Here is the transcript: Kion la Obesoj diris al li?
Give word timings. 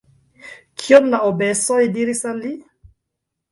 Kion 0.83 1.09
la 1.11 1.19
Obesoj 1.27 1.79
diris 2.01 2.25
al 2.33 2.43
li? 2.49 2.57